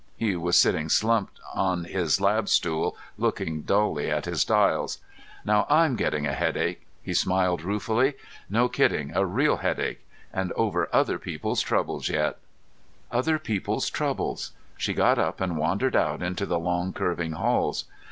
He 0.17 0.35
was 0.35 0.57
sitting 0.57 0.89
slumped 0.89 1.39
on 1.53 1.83
his 1.83 2.19
lab 2.19 2.49
stool, 2.49 2.97
looking 3.19 3.61
dully 3.61 4.09
at 4.09 4.25
his 4.25 4.43
dials. 4.43 4.97
"Now 5.45 5.67
I'm 5.69 5.95
getting 5.95 6.25
a 6.25 6.33
headache!" 6.33 6.87
He 7.03 7.13
smiled 7.13 7.61
ruefully. 7.61 8.15
"No 8.49 8.67
kidding, 8.67 9.15
a 9.15 9.27
real 9.27 9.57
headache. 9.57 10.03
And 10.33 10.51
over 10.53 10.89
other 10.91 11.19
people's 11.19 11.61
troubles 11.61 12.09
yet!" 12.09 12.39
Other 13.11 13.37
people's 13.37 13.91
troubles.... 13.91 14.53
She 14.75 14.95
got 14.95 15.19
up 15.19 15.39
and 15.39 15.55
wandered 15.55 15.95
out 15.95 16.23
into 16.23 16.47
the 16.47 16.57
long 16.57 16.93
curving 16.93 17.33
halls. 17.33 17.85